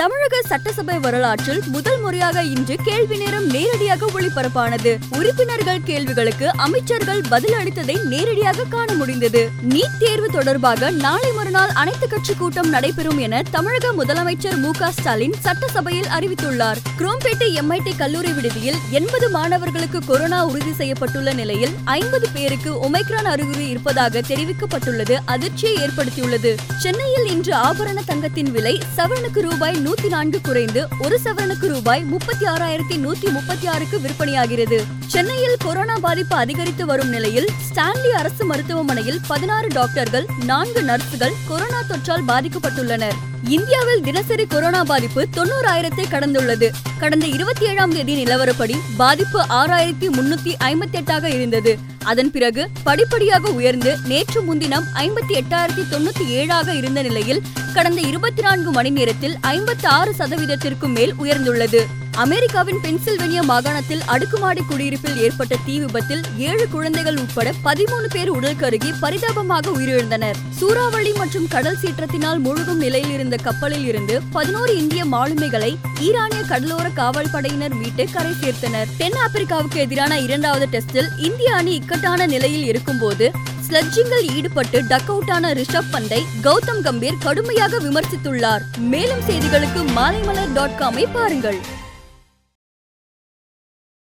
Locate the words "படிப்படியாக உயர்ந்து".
52.82-53.96